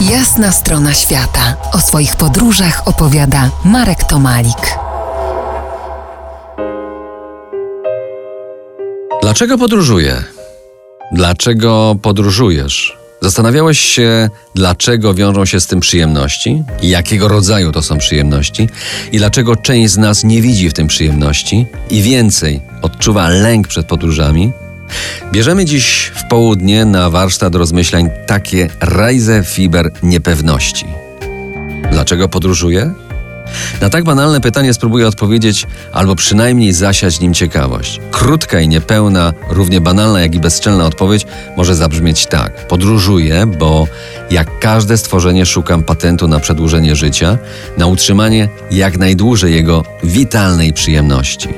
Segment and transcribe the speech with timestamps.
[0.00, 1.56] Jasna strona świata.
[1.72, 4.78] O swoich podróżach opowiada Marek Tomalik.
[9.22, 10.24] Dlaczego podróżuję?
[11.12, 12.96] Dlaczego podróżujesz?
[13.22, 16.62] Zastanawiałeś się, dlaczego wiążą się z tym przyjemności?
[16.82, 18.68] Jakiego rodzaju to są przyjemności?
[19.12, 21.66] I dlaczego część z nas nie widzi w tym przyjemności?
[21.90, 24.52] I więcej, odczuwa lęk przed podróżami?
[25.32, 30.86] Bierzemy dziś w południe na warsztat rozmyślań takie rajze fiber niepewności.
[31.90, 32.94] Dlaczego podróżuję?
[33.80, 38.00] Na tak banalne pytanie spróbuję odpowiedzieć, albo przynajmniej zasiać nim ciekawość.
[38.10, 42.66] Krótka i niepełna, równie banalna jak i bezczelna odpowiedź może zabrzmieć tak.
[42.66, 43.86] Podróżuję, bo
[44.30, 47.38] jak każde stworzenie szukam patentu na przedłużenie życia,
[47.78, 51.48] na utrzymanie jak najdłużej jego witalnej przyjemności.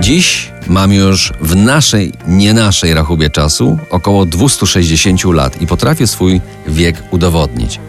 [0.00, 6.40] Dziś mam już w naszej, nie naszej rachubie czasu około 260 lat i potrafię swój
[6.66, 7.80] wiek udowodnić.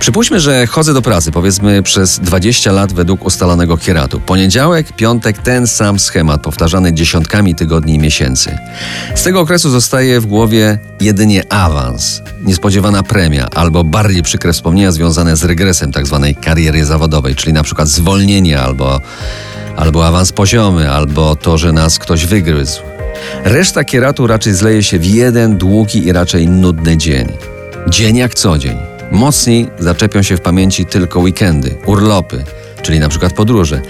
[0.00, 4.20] Przypuśćmy, że chodzę do pracy, powiedzmy przez 20 lat według ustalonego kieratu.
[4.20, 8.58] Poniedziałek, piątek, ten sam schemat, powtarzany dziesiątkami tygodni i miesięcy.
[9.14, 15.36] Z tego okresu zostaje w głowie jedynie awans, niespodziewana premia albo bardziej przykre wspomnienia związane
[15.36, 16.32] z regresem tzw.
[16.34, 19.00] Tak kariery zawodowej, czyli na przykład zwolnienie albo
[19.76, 22.82] albo awans poziomy, albo to, że nas ktoś wygryzł.
[23.44, 27.28] Reszta kieratu raczej zleje się w jeden długi i raczej nudny dzień.
[27.88, 28.76] Dzień jak co dzień.
[29.10, 32.44] Mocniej zaczepią się w pamięci tylko weekendy, urlopy,
[32.82, 33.80] czyli na przykład podróże,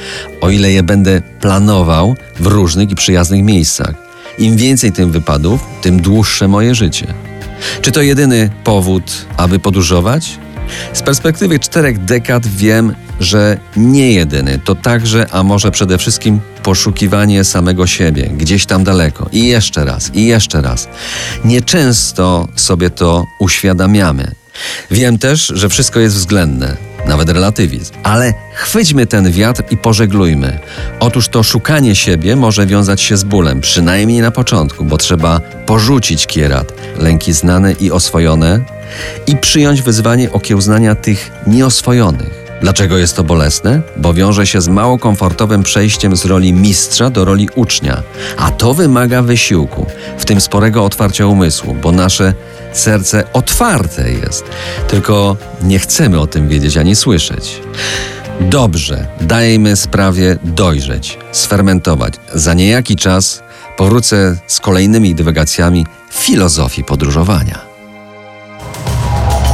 [0.40, 3.94] o ile je będę planował w różnych i przyjaznych miejscach.
[4.38, 7.06] Im więcej tym wypadów, tym dłuższe moje życie.
[7.80, 10.38] Czy to jedyny powód, aby podróżować?
[10.92, 17.44] Z perspektywy czterech dekad wiem, że nie jedyny, to także, a może przede wszystkim poszukiwanie
[17.44, 19.28] samego siebie, gdzieś tam daleko.
[19.32, 20.88] I jeszcze raz, i jeszcze raz.
[21.44, 24.30] Nieczęsto sobie to uświadamiamy.
[24.90, 26.76] Wiem też, że wszystko jest względne,
[27.06, 30.58] nawet relatywizm, ale chwyćmy ten wiatr i pożeglujmy.
[31.00, 36.26] Otóż to szukanie siebie może wiązać się z bólem, przynajmniej na początku, bo trzeba porzucić
[36.26, 38.60] kierat, lęki znane i oswojone
[39.26, 42.43] i przyjąć wyzwanie okiełznania tych nieoswojonych.
[42.64, 43.82] Dlaczego jest to bolesne?
[43.96, 48.02] Bo wiąże się z mało komfortowym przejściem z roli mistrza do roli ucznia,
[48.36, 49.86] a to wymaga wysiłku,
[50.18, 52.34] w tym sporego otwarcia umysłu, bo nasze
[52.72, 54.44] serce otwarte jest,
[54.88, 57.60] tylko nie chcemy o tym wiedzieć ani słyszeć.
[58.40, 62.14] Dobrze, dajmy sprawie dojrzeć, sfermentować.
[62.34, 63.42] Za niejaki czas
[63.76, 67.73] powrócę z kolejnymi dywagacjami filozofii podróżowania.